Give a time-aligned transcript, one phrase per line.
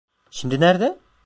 [0.29, 0.99] Şimdi nerede?